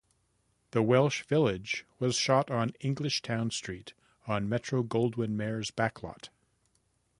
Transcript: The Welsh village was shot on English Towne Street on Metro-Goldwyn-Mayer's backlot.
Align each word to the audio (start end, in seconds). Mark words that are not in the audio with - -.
The 0.71 0.81
Welsh 0.81 1.21
village 1.21 1.85
was 1.99 2.15
shot 2.15 2.49
on 2.49 2.73
English 2.79 3.21
Towne 3.21 3.51
Street 3.51 3.93
on 4.25 4.49
Metro-Goldwyn-Mayer's 4.49 5.69
backlot. 5.69 6.29